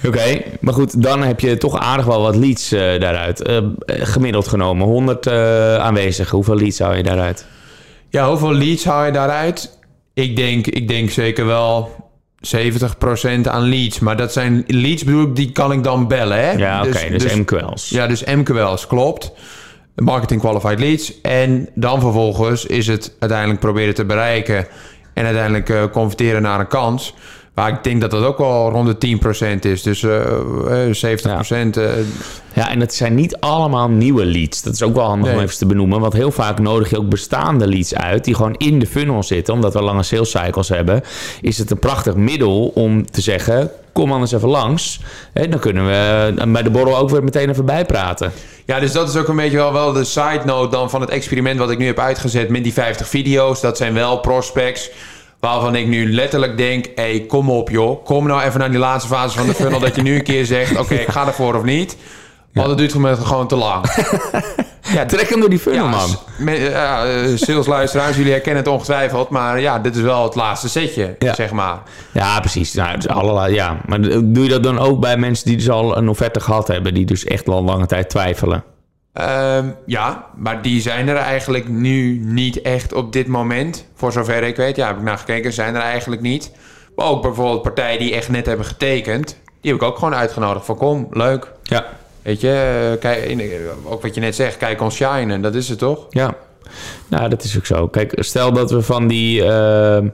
[0.06, 3.42] Oké, maar goed, dan heb je toch aardig wel wat leads eh, daaruit.
[3.42, 6.34] Eh, gemiddeld genomen, 100 eh, aanwezigen.
[6.36, 7.46] Hoeveel leads hou je daaruit?
[8.08, 9.78] Ja, hoeveel leads haal je daaruit?
[10.14, 11.90] Ik denk, ik denk zeker wel
[12.40, 13.98] 70% aan leads.
[13.98, 16.38] Maar dat zijn leads, bedoel ik, die kan ik dan bellen.
[16.38, 16.50] Hè?
[16.50, 17.88] Ja, oké, dus, MQL's.
[17.88, 19.32] Ja, dus MQL's, klopt.
[20.00, 21.20] Marketing Qualified Leads.
[21.20, 24.66] En dan vervolgens is het uiteindelijk proberen te bereiken...
[25.14, 27.14] en uiteindelijk eh, converteren naar een kans...
[27.54, 29.18] Maar ik denk dat dat ook wel rond de
[29.56, 29.82] 10% is.
[29.82, 31.76] Dus eh, eh, 70%.
[31.76, 31.84] eh,
[32.54, 34.62] Ja, en het zijn niet allemaal nieuwe leads.
[34.62, 36.00] Dat is ook wel handig om even te benoemen.
[36.00, 38.24] Want heel vaak nodig je ook bestaande leads uit...
[38.24, 39.54] die gewoon in de funnel zitten.
[39.54, 41.02] Omdat we lange sales cycles hebben...
[41.40, 43.70] is het een prachtig middel om te zeggen...
[43.92, 45.00] kom anders even langs.
[45.32, 48.32] Hè, dan kunnen we eh, bij de borrel ook weer meteen even bijpraten.
[48.66, 51.10] Ja, dus dat is ook een beetje wel, wel de side note dan van het
[51.10, 53.60] experiment wat ik nu heb uitgezet met die 50 video's.
[53.60, 54.90] Dat zijn wel prospects
[55.40, 58.04] waarvan ik nu letterlijk denk, hé, hey, kom op joh.
[58.04, 60.46] Kom nou even naar die laatste fase van de funnel dat je nu een keer
[60.46, 61.96] zegt, oké, ik ga ervoor of niet.
[62.52, 63.84] Want het duurt gewoon gewoon te lang.
[64.92, 66.56] Ja, trek hem door die funnel, Ja, man.
[66.56, 69.28] ja, eh, salesluisteraars, jullie herkennen het ongetwijfeld.
[69.28, 71.34] Maar ja, dit is wel het laatste setje, Ja.
[71.34, 71.78] zeg maar.
[72.12, 72.74] Ja, precies.
[72.74, 73.80] Nou, allerlei, ja.
[73.86, 76.94] Maar doe je dat dan ook bij mensen die dus al een offerte gehad hebben...
[76.94, 78.64] die dus echt al lange tijd twijfelen?
[79.12, 83.86] Ehm, ja, maar die zijn er eigenlijk nu niet echt op dit moment.
[83.94, 84.76] Voor zover ik weet.
[84.76, 85.52] Ja, heb ik naar gekeken.
[85.52, 86.50] Zijn er eigenlijk niet.
[86.96, 89.36] Maar ook bijvoorbeeld partijen die echt net hebben getekend.
[89.60, 90.64] Die heb ik ook gewoon uitgenodigd.
[90.66, 91.52] Van kom, leuk.
[91.62, 91.86] Ja.
[92.22, 93.42] Weet je, eh, kijk, in-
[93.84, 94.56] ook wat je net zegt.
[94.56, 95.40] Kijk ons shinen.
[95.42, 96.06] Dat is het toch?
[96.10, 96.34] Ja,
[97.08, 97.88] nou, dat is ook zo.
[97.88, 99.44] Kijk, stel dat we van die...
[99.44, 100.08] ehm,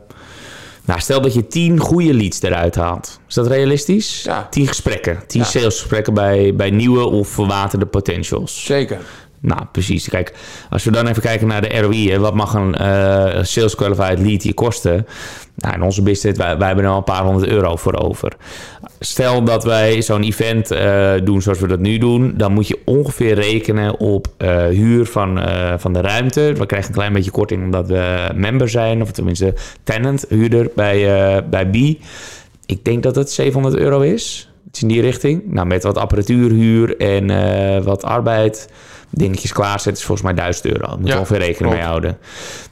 [0.87, 3.21] nou, stel dat je tien goede leads eruit haalt.
[3.29, 4.23] Is dat realistisch?
[4.23, 4.47] Ja.
[4.51, 5.23] Tien gesprekken.
[5.27, 5.47] Tien Ja.
[5.47, 8.65] salesgesprekken bij, bij nieuwe of verwaterde potentials.
[8.65, 8.99] Zeker.
[9.47, 10.09] Nou, precies.
[10.09, 10.35] Kijk,
[10.71, 14.43] als we dan even kijken naar de ROI, wat mag een eh, sales qualified lead
[14.43, 15.07] hier kosten?
[15.55, 18.33] Nou, in onze business, wij, hebben er al een paar honderd euro voor over.
[19.01, 22.81] Stel dat wij zo'n event eh, doen zoals we dat nu doen, dan moet je
[22.85, 25.41] ongeveer rekenen op eh, huur van,
[25.79, 26.53] van de ruimte.
[26.57, 31.45] We krijgen een klein beetje korting omdat we member zijn, of tenminste tenant, huurder bij,
[31.49, 31.75] bij B.
[32.67, 34.51] Ik denk dat het 700 euro is.
[34.69, 35.43] Iets in die richting.
[35.53, 38.69] Nou, met wat apparatuurhuur en wat arbeid.
[39.19, 40.87] Dingetjes klaarzetten is volgens mij 1000 euro.
[40.87, 41.75] Daar moet je Ja, ongeveer rekening klopt.
[41.77, 42.19] mee houden.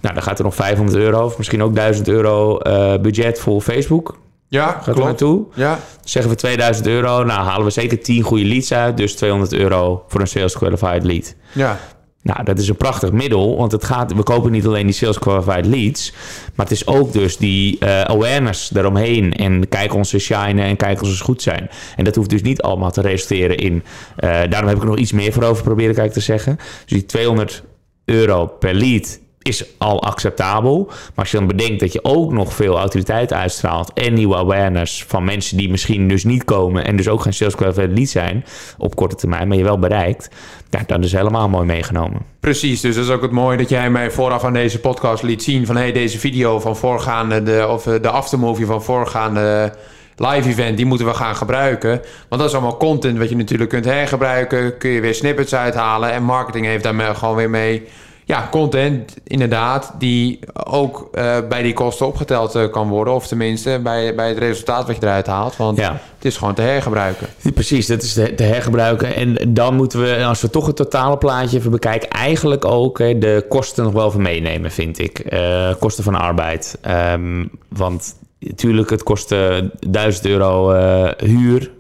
[0.01, 3.61] Nou, dan gaat er nog 500 euro of misschien ook 1000 euro eh, budget voor
[3.61, 4.19] Facebook.
[4.49, 5.09] Ja, Gaat er klopt.
[5.09, 5.45] naartoe.
[5.55, 7.25] Ja, Zeggen we 2000 euro.
[7.25, 8.97] Nou, halen we zeker 10 goede leads uit.
[8.97, 11.35] Dus 200 euro voor een sales qualified lead.
[11.53, 11.79] ja.
[12.25, 15.19] Nou, dat is een prachtig middel, want het gaat, we kopen niet alleen die sales
[15.19, 16.13] qualified leads,
[16.55, 20.77] maar het is ook dus die eh, awareness daaromheen en kijk ons eens shinen en
[20.77, 21.71] kijk ons eens goed zijn.
[21.97, 23.83] En dat hoeft dus niet allemaal te resulteren in,
[24.17, 26.57] eh, daarom heb ik er nog iets meer voor over proberen kijk te zeggen.
[26.57, 27.63] Dus die 200
[28.05, 30.85] euro per lead is al acceptabel.
[30.87, 35.05] Maar als je dan bedenkt dat je ook nog veel autoriteit uitstraalt en nieuwe awareness
[35.05, 38.45] van mensen die misschien dus niet komen en dus ook geen sales qualified zijn
[38.79, 40.29] op korte termijn, maar je wel bereikt,
[40.71, 42.21] ja, dan is helemaal mooi meegenomen.
[42.41, 45.43] Precies, dus dat is ook het mooie dat jij mij vooraf aan deze podcast liet
[45.43, 49.73] zien van hey, deze video van voorgaande, de, of eh, de aftermovie van voorgaande
[50.17, 51.91] live event, die moeten we gaan gebruiken.
[52.29, 56.13] Want dat is allemaal content wat je natuurlijk kunt hergebruiken, kun je weer snippets uithalen
[56.13, 57.83] en marketing heeft daarmee gewoon weer mee.
[58.27, 63.15] Ja, content inderdaad, die ook eh, bij die kosten opgeteld eh, kan worden.
[63.15, 65.57] Of tenminste bij, bij het resultaat wat je eruit haalt.
[65.57, 65.93] Want Ja.
[65.93, 67.27] het is gewoon te hergebruiken.
[67.41, 69.15] Ja, Precies, dat is te, te hergebruiken.
[69.15, 73.19] En dan moeten we, als we toch het totale plaatje even bekijken, eigenlijk ook hè,
[73.19, 75.19] de kosten nog wel even meenemen, vind ik.
[75.19, 76.79] Eh, kosten van arbeid.
[76.81, 79.57] Ehm, want natuurlijk, het kost eh,
[79.89, 80.71] 1000 euro
[81.17, 81.71] huur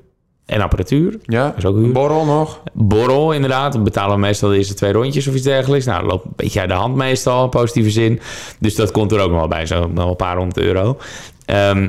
[0.46, 1.18] en apparatuur.
[1.22, 1.92] Ja, is ook huur.
[1.92, 2.60] borrel nog.
[2.72, 3.72] Borrel, inderdaad.
[3.72, 5.86] Dan betalen we meestal de eerste twee rondjes of iets dergelijks.
[5.86, 8.20] Nou, dat loopt een beetje uit de hand meestal, in positieve zin.
[8.58, 10.98] Dus dat komt er ook nog wel bij, zo nog een paar honderd euro.
[11.44, 11.88] Ehm,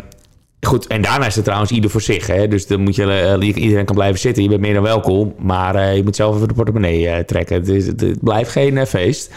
[0.61, 2.27] goed, en daarna is het trouwens ieder voor zich.
[2.27, 2.47] Hè?
[2.47, 4.43] Dus dan moet je, eh, iedereen kan blijven zitten.
[4.43, 5.33] Je bent meer dan welkom.
[5.37, 7.55] Maar eh, je moet zelf even de portemonnee eh, trekken.
[7.55, 9.31] Het, is, het, blijft geen feest.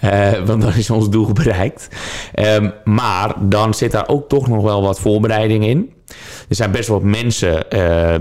[0.46, 1.88] Want dan is ons doel bereikt.
[2.34, 5.92] Ehm, maar dan zit daar ook toch nog wel wat voorbereiding in.
[6.48, 7.64] Er zijn best wel mensen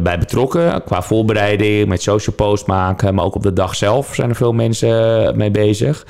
[0.04, 4.30] bij betrokken qua voorbereiding, met social post maken, maar ook op de dag zelf zijn
[4.30, 6.06] er veel mensen mee bezig.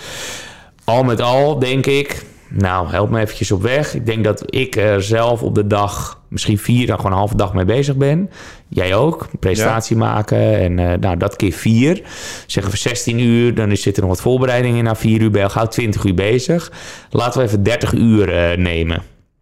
[0.84, 3.94] Al met al denk ik, nou help me eventjes op weg.
[3.96, 7.36] Ik denk dat ik er zelf op de dag misschien vier, dan gewoon een halve
[7.38, 8.30] dag mee bezig ben.
[8.68, 12.02] Jij ook, presentatie maken en eh, nou dat keer vier.
[12.48, 14.84] Zeggen we 16 uur, dan zit er nog wat voorbereiding in.
[14.84, 16.72] Na vier uur ben je al gauw 20 uur bezig.
[17.10, 19.02] Laten we even 30 uur eh, nemen.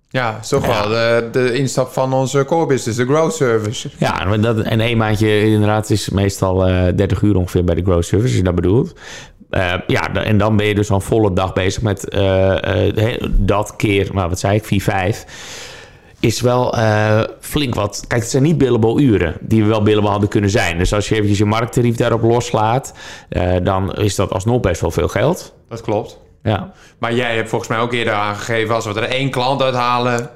[0.10, 0.80] Ja, is toch Ja.
[0.80, 3.90] wel de, de instap van onze core business, de growth service.
[3.98, 7.84] Ja, en dat, en één maandje inderdaad is meestal eh 30 uur ongeveer bij de
[7.84, 8.94] growth service, als je dat bedoelt.
[9.50, 13.22] Eh, ja, en dan ben je dus al een volle dag bezig met eh, eh,
[13.30, 15.26] dat keer, maar wat zei ik, 4, 5.
[16.20, 16.76] Is wel
[17.40, 18.06] flink wat.
[18.08, 20.78] Kijk, het zijn niet billable uren die we wel billable hadden kunnen zijn.
[20.78, 22.94] Dus als je eventjes je markttarief daarop loslaat,
[23.64, 25.54] dan is dat alsnog best wel veel geld.
[25.70, 26.20] Dat klopt.
[26.44, 26.72] Ja.
[26.98, 28.76] Maar jij hebt volgens mij ook eerder aangegeven...
[28.76, 30.30] als we er één klant uithalen...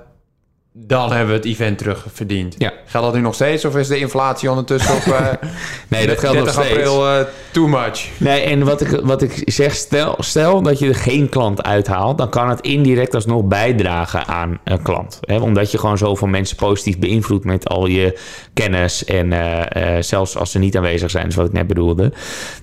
[0.73, 2.55] dan hebben we het event terugverdiend.
[2.57, 2.73] Ja.
[2.85, 3.65] Geldt dat nu nog steeds?
[3.65, 5.01] Of is de inflatie ondertussen op...
[5.13, 5.27] eh,
[5.87, 6.77] Nee, dat geldt nog 30 steeds.
[6.77, 8.07] april eh, too much?
[8.17, 12.17] Nee, en wat ik, wat ik zeg, stel, stel dat je er geen klant uithaalt,
[12.17, 15.17] dan kan het indirect alsnog bijdragen aan een klant.
[15.21, 15.37] Hè?
[15.37, 18.19] Omdat je gewoon zoveel mensen positief beïnvloedt met al je
[18.53, 22.13] kennis en eh, zelfs als ze niet aanwezig zijn, is wat ik net bedoelde.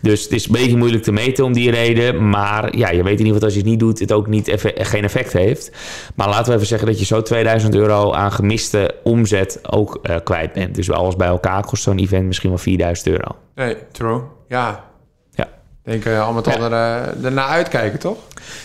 [0.03, 3.19] Dus het is een beetje moeilijk te meten om die reden, maar ja, je weet
[3.19, 5.33] in ieder geval dat als je het niet doet, het ook niet effe- geen effect
[5.33, 5.71] heeft.
[6.15, 10.17] Maar laten we even zeggen dat je zo 2000 euro aan gemiste omzet ook eh,
[10.25, 10.75] kwijt bent.
[10.75, 13.37] Dus alles bij elkaar kost zo'n event misschien wel 4000 euro.
[13.55, 14.21] Nee, true.
[14.49, 14.85] Ja.
[15.31, 15.45] Ja.
[15.45, 15.51] Ik
[16.03, 18.17] denk eh, al met al er, eh, ernaar uitkijken, toch?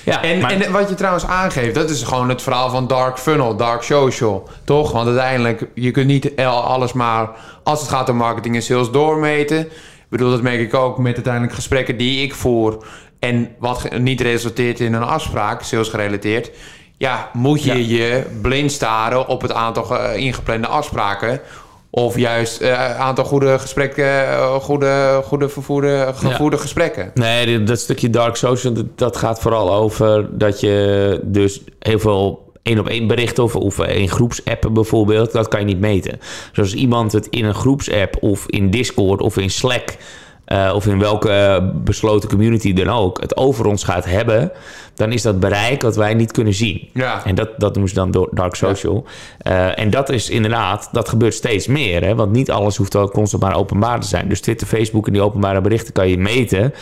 [0.04, 3.18] Ja, En, maar- en wat je trouwens aangeeft, dat is gewoon het verhaal van dark
[3.20, 4.92] funnel, dark social, toch?
[4.92, 7.30] Want uiteindelijk, je kunt niet alles maar,
[7.64, 9.68] als het gaat om marketing en sales, doormeten.
[10.10, 12.86] bedoel, dat merk ik ook met uiteindelijk gesprekken die ik voer.
[13.20, 16.52] En wat niet resulteert in een afspraak, sales gerelateerd.
[17.04, 21.40] Ja, moet je je blind staren op het aantal ge- ingeplande afspraken.
[21.90, 27.12] Of juist een aantal goede gesprekken, eh, goede, goede vervoerde, gevoerde gesprekken.
[27.14, 32.52] Nee, dat stukje dark social, dat, dat gaat vooral over dat je dus heel veel
[32.62, 36.20] één op één berichten of, of in groepsappen bijvoorbeeld, dat kan je niet meten.
[36.50, 39.96] Dus als iemand het in een groepsapp of in Discord of in Slack
[40.54, 44.52] eh, of in welke besloten community dan ook, het over ons gaat hebben,
[44.96, 46.90] dan is dat bereik wat wij niet kunnen zien.
[46.94, 47.26] Ja.
[47.26, 49.06] En dat, dat doen ze dan door dark social.
[49.38, 52.04] Eh, en dat is inderdaad, dat gebeurt steeds meer.
[52.04, 52.16] Hè?
[52.16, 54.28] Want niet alles hoeft wel constant maar openbaar te zijn.
[54.30, 56.74] Dus Twitter, Facebook en die openbare berichten kan je meten.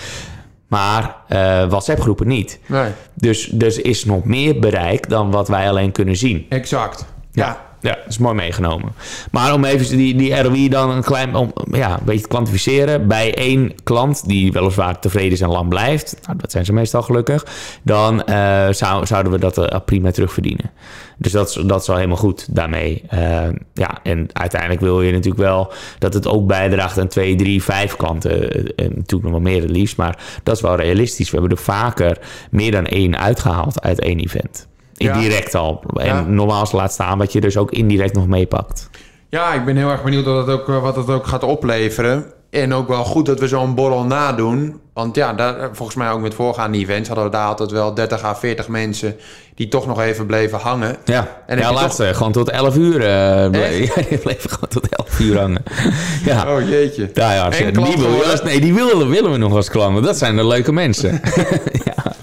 [0.67, 2.59] Maar eh WhatsApp-groepen niet.
[2.65, 6.45] Nee, Dus dus er is nog meer bereik dan wat wij alleen kunnen zien.
[6.49, 7.05] exact.
[7.31, 7.45] Ja.
[7.45, 8.91] Ja, dat is mooi meegenomen.
[9.31, 13.07] Maar om even die, die ROI dan een klein om, ja, een beetje te kwantificeren.
[13.07, 17.01] Bij één klant die weliswaar tevreden is en lang blijft, nou, dat zijn ze meestal
[17.01, 17.45] gelukkig,
[17.83, 20.71] dan eh, zou, zouden we dat eh, prima terugverdienen.
[21.17, 23.03] Dus dat, is- dat is al helemaal goed daarmee.
[23.07, 27.63] Eh, ja, en uiteindelijk wil je natuurlijk wel dat het ook bijdraagt aan twee, drie,
[27.63, 28.49] vijf klanten.
[28.75, 31.29] En natuurlijk nog wel meer het liefst, maar dat is wel realistisch.
[31.31, 32.17] We hebben er vaker
[32.51, 34.67] meer dan één uitgehaald uit één event.
[34.93, 35.19] Ja.
[35.19, 35.83] Direct al.
[35.95, 36.21] En Ja.
[36.21, 38.89] normaal is laat staan wat je dus ook indirect nog meepakt.
[39.29, 42.25] Ja, ik ben heel erg benieuwd wat het ook, wat het ook gaat opleveren.
[42.49, 44.79] En ook wel goed dat we zo'n borrel nadoen.
[44.93, 48.23] Want ja, daar, volgens mij ook met voorgaande events hadden we daar altijd wel 30
[48.23, 49.15] à 40 mensen
[49.55, 50.95] die toch nog even bleven hangen.
[51.05, 52.95] Ja, En ja laatste, gewoon tot 11 uur.
[53.05, 53.87] eh ble- Echt?
[53.95, 55.63] ja, die bleven gewoon tot 11 uur hangen.
[56.25, 56.55] ja.
[56.55, 57.09] Oh jeetje.
[57.13, 59.93] Ja, ja, die, wil nee, die willen, willen we nog als klant.
[59.93, 61.21] want Dat zijn de leuke mensen.
[61.85, 62.13] ja.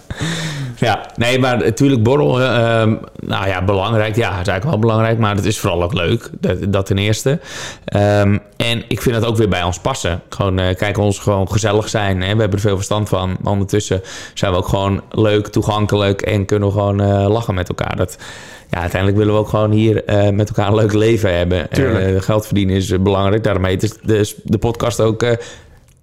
[0.79, 4.17] Ja, nee, maar natuurlijk borrel, eh, ehm, nou ja, belangrijk.
[4.17, 6.31] Ja, het is eigenlijk wel belangrijk, maar het is vooral ook leuk.
[6.41, 7.41] Dat, dat ten eerste.
[7.85, 10.23] Ehm, en ik vind het ook weer bij ons passen.
[10.29, 12.23] Gewoon eh, kijken ons gewoon gezellig zijn.
[12.23, 12.35] Hè?
[12.35, 13.37] We hebben er veel verstand van.
[13.41, 14.03] Maar ondertussen
[14.35, 17.97] zijn we ook gewoon leuk, toegankelijk en kunnen we gewoon eh, lachen met elkaar.
[17.97, 18.19] Dat,
[18.71, 21.69] ja, uiteindelijk willen we ook gewoon hier met elkaar een leuk leven hebben.
[21.71, 22.25] Tuurlijk.
[22.25, 23.45] Geld verdienen is belangrijk.
[23.45, 25.25] Daarom heet het de, de podcast ook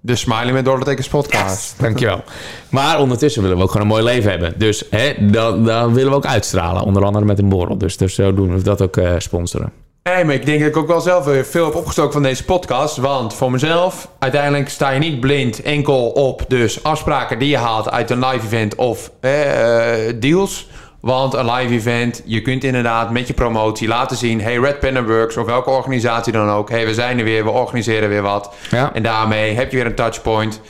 [0.06, 1.74] De Smiley met Dollartekens podcast.
[1.78, 2.24] Dankjewel.
[2.68, 4.54] Maar ondertussen willen we ook gewoon een mooi leven hebben.
[4.56, 6.82] Dus hè, dat, dat willen we ook uitstralen.
[6.82, 7.78] Onder andere met een borrel.
[7.78, 9.72] Dus, dus zo doen we dat ook eh, sponsoren.
[10.02, 12.44] Nee, maar ik denk dat ik ook wel zelf weer veel heb opgestoken van deze
[12.44, 12.96] podcast.
[12.96, 17.90] Want voor mezelf, uiteindelijk sta je niet blind enkel op dus afspraken die je haalt
[17.90, 20.68] uit een live event of eh, eh, deals.
[21.00, 24.40] Want een live event, je kunt inderdaad met je promotie laten zien...
[24.40, 26.70] hey, Red Pen Works of welke organisatie dan ook...
[26.70, 28.54] hey, we zijn er weer, we organiseren weer wat.
[28.70, 28.94] Ja.
[28.94, 30.60] En daarmee heb je weer een touchpoint,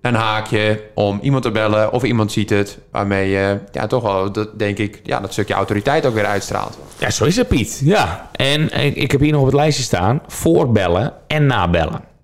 [0.00, 1.92] een haakje om iemand te bellen...
[1.92, 5.54] of iemand ziet het, waarmee je ja, toch wel, dat, denk ik, ja, dat stukje
[5.54, 6.78] autoriteit ook weer uitstraalt.
[6.98, 7.80] Ja, zo is het, Piet.
[7.84, 8.30] Ja.
[8.32, 12.14] En ik, ik heb hier nog op het lijstje staan: voorbellen en nabellen.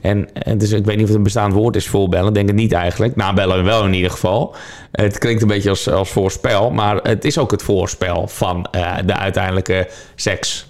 [0.00, 2.32] En eh, dus ik weet niet of het een bestaand woord is, voorbellen.
[2.32, 3.16] Denk het niet eigenlijk.
[3.16, 4.54] Nabellen wel in ieder geval.
[4.92, 8.96] Het klinkt een beetje als, als voorspel, maar het is ook het voorspel van eh,
[9.04, 10.66] de uiteindelijke seks.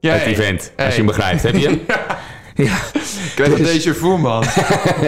[0.00, 0.84] Ja, het hey, event, hey.
[0.84, 1.42] als je hem begrijpt.
[1.42, 1.80] Heb je hem?
[2.54, 2.76] ja.
[2.94, 4.44] Ik krijg een deze voer, man.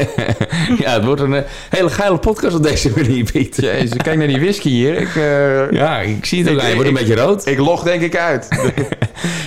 [0.83, 3.57] ja, het wordt een eh, hele geile podcast op deze manier, Piet.
[3.57, 4.96] Jezus, kijk naar die whisky hier.
[5.00, 6.61] Ik, eh, Ja, ik zie het ook.
[6.61, 7.46] Je wordt een beetje rood.
[7.46, 8.48] ik log denk ik uit.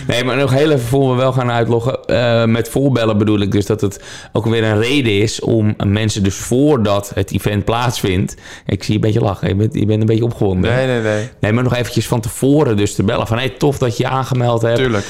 [0.07, 2.03] Nee, maar nog heel even voor we wel gaan uitloggen.
[2.05, 3.99] eh, met voorbellen bedoel ik dus dat het
[4.31, 8.35] ook weer een reden is om mensen dus voordat het event plaatsvindt.
[8.65, 9.47] Ik zie je een beetje lachen.
[9.47, 10.75] Je bent, je bent een beetje opgewonden.
[10.75, 11.29] Nee, nee, nee.
[11.39, 13.27] Nee, maar nog eventjes van tevoren dus te bellen.
[13.27, 14.77] Van hey, tof dat je je aangemeld hebt.
[14.77, 15.05] Tuurlijk.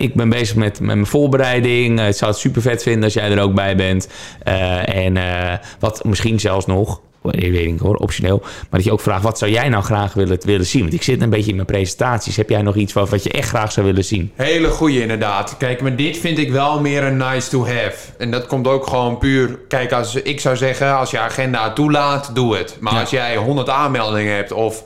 [0.00, 2.03] Ik ben bezig met, met mijn voorbereiding.
[2.08, 4.08] Ik zou het super vet vinden als jij er ook bij bent.
[4.42, 8.38] Eh, en eh, wat misschien zelfs nog, ik weet niet hoor, optioneel.
[8.42, 10.80] Maar dat je ook vraagt, wat zou jij nou graag willen, willen zien?
[10.82, 12.36] Want ik zit een beetje in mijn presentaties.
[12.36, 14.32] Heb jij nog iets wat, wat je echt graag zou willen zien?
[14.34, 15.56] Hele goeie inderdaad.
[15.58, 17.96] Kijk, maar dit vind ik wel meer een nice to have.
[18.18, 19.58] En dat komt ook gewoon puur...
[19.68, 22.76] Kijk, als ik zou zeggen, als je agenda toelaat, doe het.
[22.80, 23.00] Maar Ja.
[23.00, 24.84] als jij 100 aanmeldingen hebt of...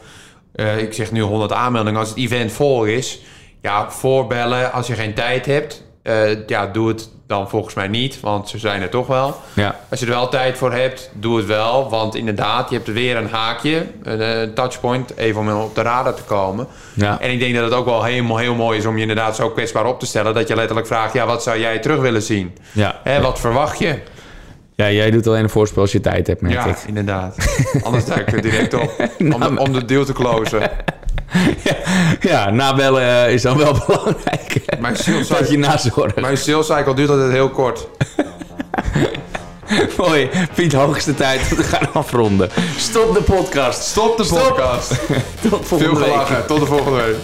[0.55, 3.21] eh, ik zeg nu 100 aanmeldingen, als het event vol is...
[3.63, 5.85] Ja, voorbellen als je geen tijd hebt.
[6.09, 9.37] Eh, ja, doe het dan volgens mij niet, want ze zijn er toch wel.
[9.55, 9.81] Ja.
[9.91, 11.91] Als je er wel tijd voor hebt, doe het wel.
[11.91, 15.83] Want inderdaad, je hebt weer een haakje, een, eh, een touchpoint, even om op de
[15.83, 16.67] radar te komen.
[16.95, 17.21] Ja.
[17.21, 19.51] En ik denk dat het ook wel helemaal heel mooi is om je inderdaad zo
[19.51, 20.35] kwetsbaar op te stellen.
[20.35, 22.57] Dat je letterlijk vraagt, ja, wat zou jij terug willen zien?
[22.73, 23.01] Ja.
[23.03, 23.99] Hè, wat verwacht je?
[24.75, 26.77] ja, jij doet alleen een voorspel als je tijd hebt, merk Ja, ik.
[26.87, 27.37] inderdaad.
[27.83, 28.91] Anders duik ik er direct op.
[29.35, 30.71] Om de, om de deal te closen.
[32.21, 34.61] Ja, nabellen eh, is dan wel belangrijk.
[34.81, 36.21] Mijn sales dat je nazorgt.
[36.21, 37.87] mijn sales cycle duurt altijd heel kort.
[39.97, 40.31] Mooi.
[40.55, 42.51] Piet, hoogste tijd om te gaan afronden.
[42.77, 43.83] Stop de podcast.
[43.83, 44.39] Stop de Stop.
[44.49, 44.89] podcast.
[45.51, 46.09] Tot Veel volgende week.
[46.13, 46.47] gelachen.
[46.47, 47.17] Tot de volgende week.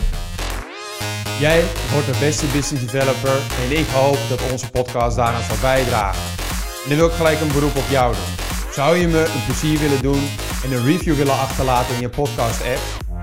[1.38, 3.31] Jij wordt de beste business developer
[3.71, 6.23] en ik hoop dat onze podcast daaraan zal bijdragen.
[6.83, 8.45] En dan wil ik gelijk een beroep op jou doen.
[8.75, 10.29] Zou je me een plezier willen doen
[10.64, 12.79] en een review willen achterlaten in je podcast-app?